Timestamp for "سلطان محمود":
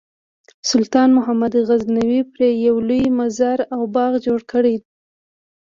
0.71-1.53